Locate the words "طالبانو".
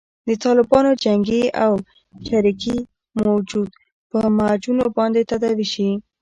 0.43-0.91